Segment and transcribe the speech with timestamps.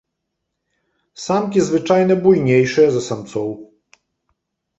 [1.25, 3.49] Самкі звычайна буйнейшыя за самцоў.